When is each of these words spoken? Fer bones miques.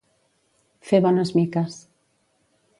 Fer 0.91 1.01
bones 1.07 1.33
miques. 1.37 1.79